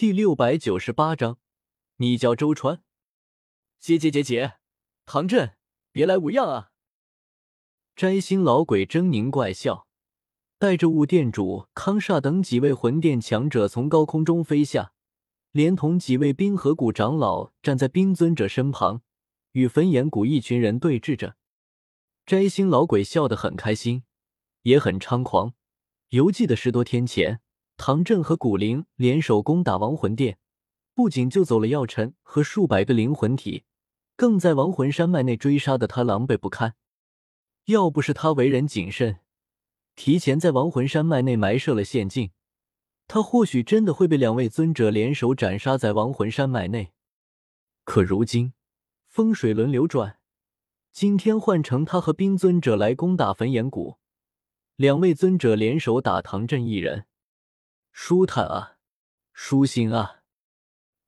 [0.00, 1.36] 第六百九十八章，
[1.96, 2.82] 你叫周川？
[3.78, 4.54] 姐姐姐姐，
[5.04, 5.56] 唐振，
[5.92, 6.70] 别来无恙啊！
[7.94, 9.86] 摘星老鬼狰狞怪笑，
[10.58, 14.94] 带着雾店主康煞等几位魂殿强者从高空中飞下，
[15.52, 19.02] 连同几位冰河谷长老站在冰尊者身旁，
[19.52, 21.36] 与焚炎谷一群人对峙着。
[22.24, 24.04] 摘星老鬼笑得很开心，
[24.62, 25.52] 也很猖狂。
[26.08, 27.42] 犹记得十多天前，
[27.82, 30.36] 唐振和古灵联手攻打亡魂殿，
[30.94, 33.64] 不仅救走了药尘和数百个灵魂体。
[34.16, 36.74] 更在亡魂山脉内追杀的他狼狈不堪，
[37.64, 39.20] 要不是他为人谨慎，
[39.96, 42.32] 提前在亡魂山脉内埋设了陷阱，
[43.08, 46.92] 他或许真的会被两位尊者联手斩杀在亡魂山脉内。
[47.84, 48.52] 可如今
[49.06, 50.18] 风水轮流转，
[50.92, 53.96] 今天换成他和冰尊者来攻打焚炎谷，
[54.76, 57.06] 两位尊者联手打唐镇一人，
[57.92, 58.78] 舒坦啊，
[59.32, 60.22] 舒心啊！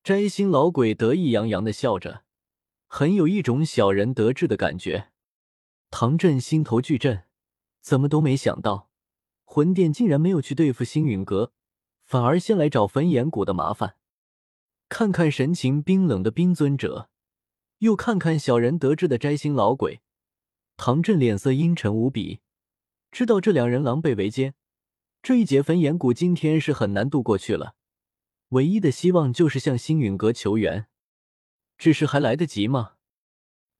[0.02, 2.24] 摘星老鬼得意洋洋的笑着。
[2.86, 5.10] 很有一种小人得志的感觉，
[5.90, 7.24] 唐振心头巨震，
[7.80, 8.90] 怎么都没想到，
[9.44, 11.52] 魂殿竟然没有去对付星陨阁，
[12.04, 13.96] 反而先来找焚炎谷的麻烦。
[14.90, 17.08] 看看神情冰冷的冰尊者，
[17.78, 20.02] 又看看小人得志的摘星老鬼，
[20.76, 22.40] 唐振脸色阴沉无比，
[23.10, 24.54] 知道这两人狼狈为奸，
[25.22, 27.76] 这一劫焚炎谷今天是很难度过去了，
[28.48, 30.88] 唯一的希望就是向星陨阁求援。
[31.78, 32.94] 只是还来得及吗？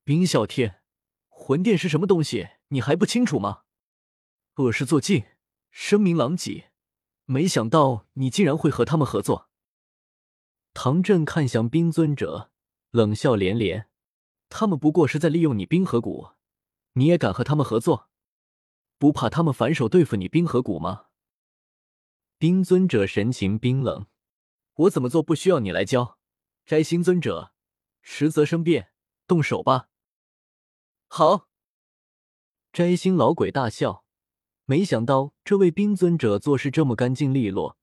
[0.04, 0.82] 冰啸天，
[1.28, 2.50] 魂殿是什么东西？
[2.68, 3.62] 你还不清楚吗？
[4.54, 5.24] 恶事做尽，
[5.72, 6.70] 声名狼藉，
[7.24, 9.48] 没想到你竟然会和他们合作。
[10.72, 12.52] 唐振看向冰尊者，
[12.90, 13.88] 冷笑连连
[14.48, 16.30] ：“他们不过是在利用你冰河谷，
[16.92, 18.08] 你也敢和他们合作？
[18.96, 21.06] 不怕他们反手对付你冰河谷吗？”
[22.42, 24.06] 冰尊者神情冰冷
[24.74, 26.18] ：“我怎么做不需要你来教。”
[26.66, 27.52] 摘星尊者。
[28.00, 28.90] 实则生变，
[29.28, 29.88] 动手吧！
[31.06, 31.48] 好。
[32.72, 34.04] 摘星老鬼大笑，
[34.64, 37.78] 没想到这位冰尊者做事这么干净利落，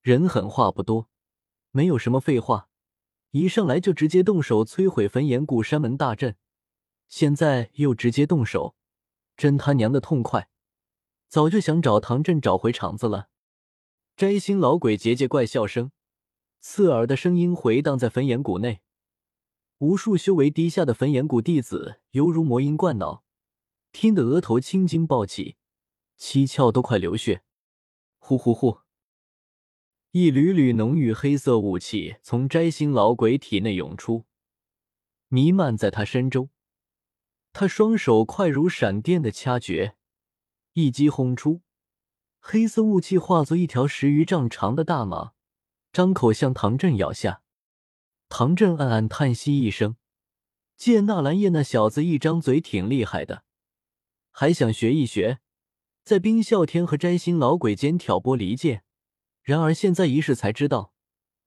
[0.00, 1.10] 人狠话不多，
[1.70, 2.70] 没有什么废话，
[3.32, 6.38] 一上来就直接动手摧毁焚炎谷山门大阵，
[7.10, 8.74] 现在又直接动手，
[9.36, 10.48] 真他娘的痛快！
[11.28, 13.28] 早就想找唐振找回场子了。
[14.20, 15.92] 摘星老鬼桀桀怪笑声，
[16.60, 18.82] 刺耳的声音回荡在焚炎谷内。
[19.78, 23.24] 无数修为低下的焚炎谷弟子犹如魔音贯脑，
[23.92, 25.56] 听得额头青筋暴起，
[26.18, 27.44] 七窍都快流血。
[28.18, 28.80] 呼呼呼！
[30.10, 34.26] 一缕缕浓郁黑色雾气从摘星老鬼体内涌出，
[35.28, 36.50] 弥漫在他身周。
[37.54, 39.96] 他双手快如闪电的掐诀，
[40.74, 41.62] 一击轰出，
[42.40, 45.32] 黑色雾气化作一条十余丈长的大蟒，
[45.92, 47.42] 张口向唐振咬下。
[48.28, 49.96] 唐振暗暗叹息一声，
[50.76, 53.44] 见纳兰叶那小子一张嘴挺厉害的，
[54.30, 55.40] 还想学一学，
[56.02, 58.82] 在冰啸天和摘星老鬼间挑拨离间。
[59.42, 60.92] 然而现在一试才知道，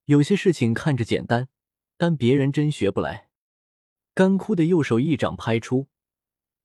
[0.06, 1.50] 有些事情看着简单，
[1.98, 3.30] 但别人真学不来。
[4.14, 5.88] 干枯的右手一掌拍出，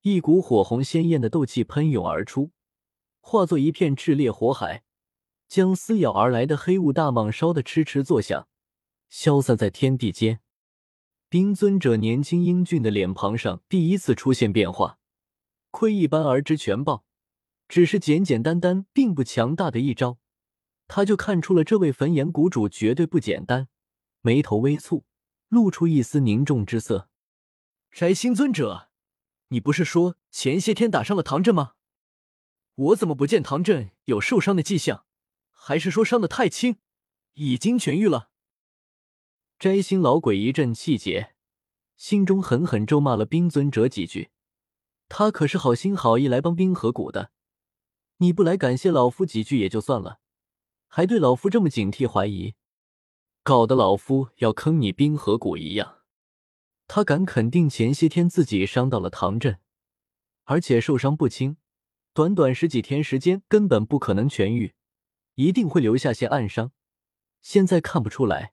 [0.02, 2.50] 一股火红鲜艳的斗气喷涌而出，
[3.28, 4.84] 化作一片炽烈火海，
[5.46, 8.48] 将撕咬而来的黑雾大蟒烧得哧哧作响。
[9.10, 10.40] 消散在天地间，
[11.28, 14.98] 冰尊者年轻英俊的脸庞上第一次出现变化，
[15.70, 17.04] 窥一斑而知全豹。
[17.68, 20.16] 只是简简单单并不强大的一招，
[20.86, 23.68] 他就看出了这位焚炎谷主绝对不简单。
[24.22, 25.02] 眉头微蹙，
[25.48, 27.10] 露出一丝凝重之色。
[27.90, 28.88] 摘星尊者，
[29.48, 31.72] 你不是说前些天打伤了唐振吗？
[32.78, 35.04] 我怎么不见唐振有受伤的迹象？
[35.50, 36.76] 还是说伤的太轻，
[37.32, 38.30] 已经痊愈了？
[39.58, 41.34] 摘星老鬼一阵气结，
[41.96, 44.30] 心中狠狠咒骂了冰尊者几句。
[45.08, 47.32] 他可是好心好意来帮冰河谷的，
[48.18, 50.20] 你不来感谢老夫几句也就算了，
[50.86, 52.54] 还对老夫这么警惕怀疑，
[53.42, 56.02] 搞得老夫要坑你冰河谷一样。
[56.86, 59.58] 他敢肯定前些天自己伤到了唐振，
[60.44, 61.56] 而且受伤不轻，
[62.12, 64.74] 短短十几天时间根本不可能痊愈，
[65.34, 66.72] 一定会留下些暗伤。
[67.40, 68.52] 现在看不出来。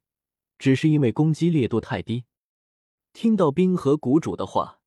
[0.58, 2.24] 只是因为攻击烈度太低。
[3.12, 4.80] 听到冰河谷主的话，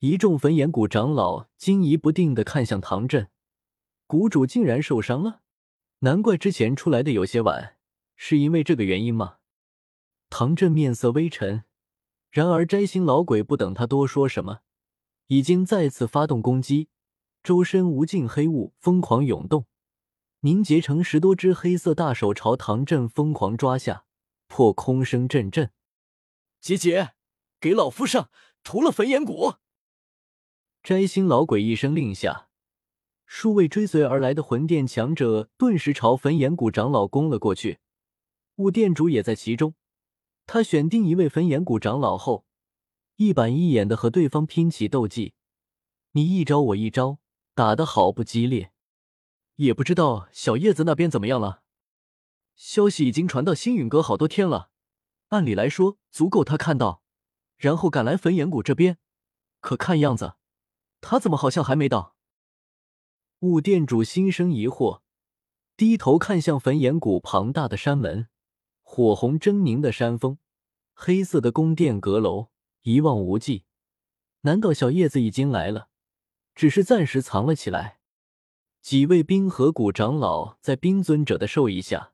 [0.00, 3.30] 一众焚炎谷长老惊疑不定的看向唐振。
[4.06, 5.40] 谷主竟然受伤了，
[6.00, 7.76] 难怪之前出来的有些晚，
[8.16, 9.38] 是因为这个原因吗？
[10.30, 11.64] 唐振面色微沉。
[12.30, 14.60] 然而摘星老鬼不等他多说什么，
[15.28, 16.88] 已经再次发动攻击，
[17.48, 19.64] 周身无尽黑雾疯狂涌动，
[20.40, 24.04] 凝结成十多只黑色大手朝唐振疯狂抓下。
[24.48, 25.72] 破空声阵阵。
[26.60, 27.14] 姐姐，
[27.58, 28.28] 给老夫上，
[28.62, 29.54] 涂了焚炎谷。
[30.82, 32.50] 摘星老鬼一声令下，
[33.24, 37.78] 数位追随而来的魂殿强者顿时朝焚炎谷长老攻了过去。
[38.56, 39.74] 雾殿主也在其中，
[40.44, 42.44] 他选定一位焚炎谷长老后，
[43.16, 45.32] 一板一眼的和对方拼起斗技，
[46.12, 47.20] 你一招我一招，
[47.58, 48.70] 打得好不激烈。
[49.56, 51.64] 也不知道小叶子那边怎么样了。
[52.54, 54.70] 消息已经传到星陨阁好多天了，
[55.30, 57.02] 按理来说足够他看到，
[57.56, 58.98] 然后赶来焚炎谷这边。
[59.58, 60.34] 可看样子，
[61.00, 62.14] 他怎么好像还没到？
[63.40, 65.00] 雾殿主心生疑惑，
[65.76, 68.28] 低头看向焚炎谷庞大的山门，
[68.82, 70.38] 火红狰狞的山峰，
[70.94, 72.50] 黑色的宫殿阁楼，
[72.82, 73.64] 一望无际。
[74.42, 75.88] 难道小叶子已经来了，
[76.58, 78.00] 只是暂时藏了起来？
[78.82, 82.10] 几位冰河谷长老在冰尊者的授意下，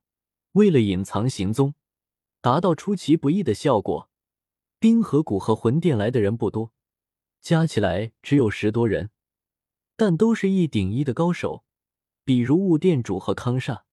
[0.53, 1.75] 为了隐藏行踪，
[2.43, 4.11] 达到出其不意的效果。
[4.79, 6.73] 冰河谷和魂殿来的人不多，
[7.41, 9.09] 加起来只有十多人，
[9.97, 11.65] 但都是一顶一的高手，
[12.23, 13.85] 比如雾殿主和康煞，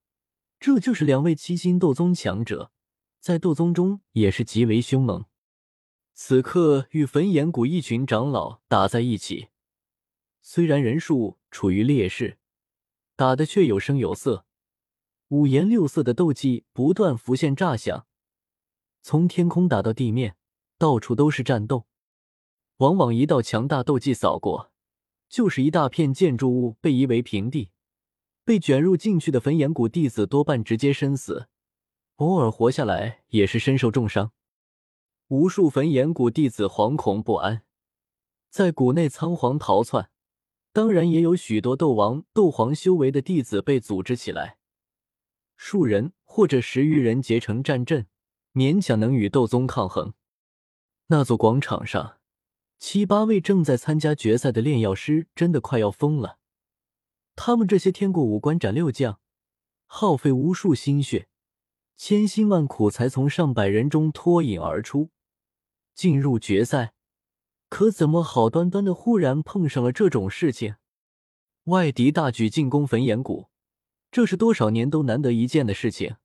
[0.59, 2.73] 这就是两位七星斗宗强者，
[3.21, 5.23] 在斗宗中也是极为凶猛。
[6.13, 9.47] 此刻与焚炎谷一群长老打在一起，
[10.41, 12.37] 虽然人数处于劣势。
[13.15, 14.45] 打的却有声有色，
[15.27, 18.07] 五颜六色的斗技不断浮现炸响，
[19.03, 20.35] 从天空打到地面，
[20.79, 21.85] 到处都是战斗。
[22.77, 24.71] 往往一道强大斗技扫过，
[25.29, 27.69] 就是一大片建筑物被夷为平地。
[28.43, 31.47] 被卷入进去的焚炎谷弟子多半直接身死，
[32.15, 34.31] 偶尔活下来也是身受重伤。
[35.27, 37.63] 无数焚炎谷弟子惶恐不安，
[38.49, 40.10] 在谷内仓皇逃窜。
[40.73, 44.57] 当然，也有许多斗王、斗皇修为的弟子被组织起来，
[45.57, 48.07] 数人或者十余人结成战阵，
[48.53, 50.13] 勉强能与斗宗抗衡。
[51.07, 52.19] 那座广场上，
[52.79, 56.39] 七八位正在参加决赛的炼药师真的快要疯了。
[57.35, 59.19] 他们这些天过五关斩六将，
[59.87, 61.27] 耗费无数心血，
[61.97, 65.09] 千辛万苦才从上百人中脱颖而出，
[65.93, 66.93] 进入决赛。
[67.71, 70.75] 可怎么好端端的忽然碰上了这种事情？
[71.63, 73.47] 外敌大举进攻焚炎谷，
[74.11, 76.17] 这是多少年都难得一见的事情。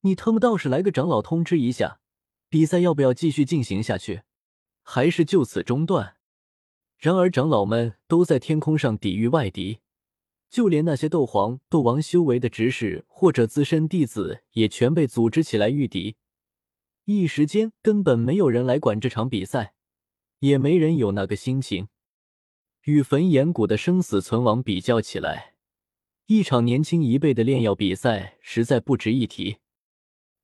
[0.00, 2.00] 你他妈倒是来个长老通知一下，
[2.48, 4.22] 比赛要不要继续进行下去，
[4.82, 6.16] 还是就此中断？
[6.96, 9.80] 然而长老们都在天空上抵御外敌，
[10.48, 16.16] 就连那些斗皇、斗王修为的执事或者资深弟子也全被组织起来御敌。
[17.04, 19.74] 一时间根本没有人来管这场比赛。
[20.40, 21.88] 也没人有那个心情。
[22.82, 25.54] 与焚炎谷的生死存亡比较起来，
[26.26, 29.58] 一场年轻一辈的炼药比赛实在不值一提。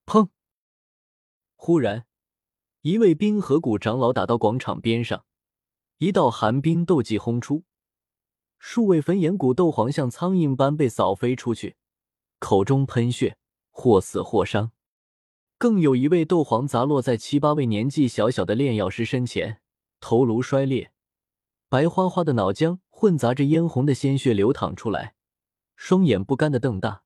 [0.04, 0.28] 砰！
[1.56, 2.06] 忽然，
[2.82, 5.24] 一位冰河谷长老打到广场边上，
[5.98, 7.64] 一道寒冰斗技轰出，
[8.58, 11.76] 数位焚炎谷斗皇像苍蝇般被扫飞出去，
[12.38, 13.38] 口中喷血，
[13.70, 14.72] 或死或伤。
[15.56, 19.62] 更有一位斗皇砸落在七八位年纪小小的炼药师身前。
[20.04, 20.92] 头颅摔裂，
[21.70, 25.14] 白花花的脑浆混杂着嫣红的鲜血流淌出来，
[25.76, 27.04] 双眼不甘的瞪大，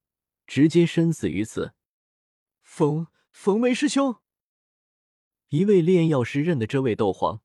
[0.48, 1.74] 直接身死于此。
[2.60, 4.16] 冯冯梅师兄，
[5.50, 7.40] 一位炼药师认得这位斗皇，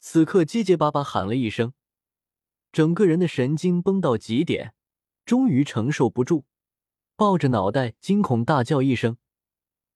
[0.00, 1.74] 此刻结结巴巴喊了一声，
[2.72, 4.74] 整个人的神经绷到极点，
[5.24, 6.44] 终于承受不住，
[7.14, 9.16] 抱着脑袋惊恐大叫一声，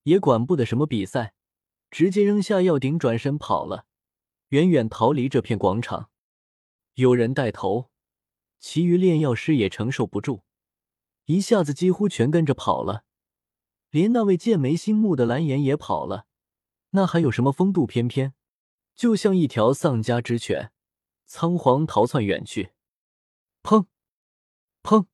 [0.04, 1.34] 也管不得什么比赛，
[1.90, 3.86] 直接扔下药鼎，转身跑了。
[4.48, 6.10] 远远逃离这片广场，
[6.94, 7.90] 有人带头，
[8.60, 10.44] 其余炼药师也承受不住，
[11.24, 13.04] 一下子几乎全跟着跑了，
[13.90, 16.26] 连那位剑眉星目的蓝颜也跑了，
[16.90, 18.34] 那还有什么风度翩翩？
[18.94, 20.72] 就像一条丧家之犬，
[21.24, 22.72] 仓皇逃窜远去。
[23.64, 23.86] 砰！
[24.84, 25.06] 砰！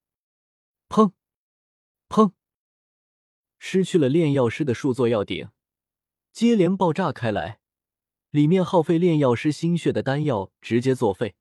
[0.90, 1.12] 砰！
[2.10, 2.32] 砰！
[3.58, 5.48] 失去了炼药师的数座药鼎，
[6.32, 7.61] 接连爆炸开来。
[8.32, 11.34] 里面耗费炼药师心血的丹药直接作废，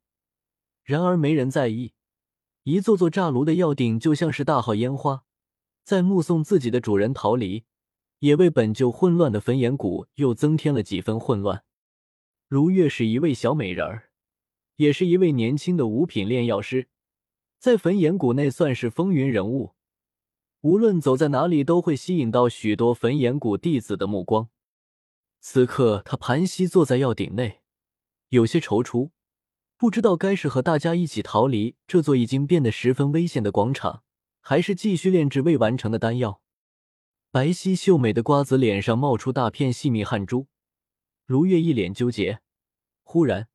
[0.84, 1.94] 然而没人在意，
[2.64, 5.24] 一座座炸炉的药鼎就像是大号烟花，
[5.86, 7.64] 在目送自己的主人逃离，
[8.20, 11.64] 也为本就混乱的焚炎谷又增添了几分混乱。
[12.50, 14.10] 如月是一位小美人儿，
[14.76, 16.90] 也是一位年轻的五品炼药师，
[17.58, 19.76] 在焚炎谷内算是风云人物，
[20.60, 24.50] 无论走在哪里都会吸引到许多焚炎谷弟子的目光。
[25.44, 27.62] 此刻，他盘膝坐在药鼎内，
[28.30, 29.10] 有些踌躇，
[29.76, 34.04] 不知道该是和大家一起逃离这座已经变得十分危险的广场，
[34.40, 36.42] 还是继续炼制未完成的丹药。
[37.32, 40.46] 白皙秀美的瓜子脸上冒出大片细密汗珠，
[41.26, 42.42] 如月一脸纠结。
[43.02, 43.48] 忽然，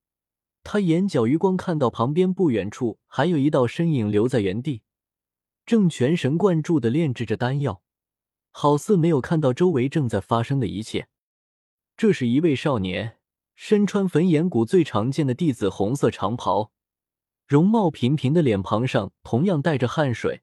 [0.65, 4.83] 他眼角余光看到旁边不远处还有一道身影留在原地，
[5.65, 7.81] 正全神贯注的炼制着丹药，
[8.51, 11.07] 好似没有看到周围正在发生的一切。
[11.97, 13.17] 这是一位少年，
[13.55, 16.71] 身穿焚炎谷最常见的弟子红色长袍，
[17.47, 20.43] 容貌平平的脸庞上同样带着汗水，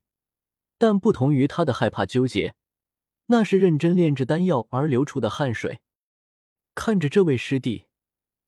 [0.80, 2.56] 但不同于他的害怕纠结。
[3.28, 5.80] 那是认真炼制丹药而流出的汗水。
[6.74, 7.86] 看着这位师弟，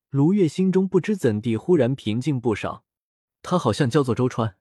[0.10, 2.84] 卢月心中不知怎地忽然平静不少。
[3.44, 4.58] 他好像叫做周川。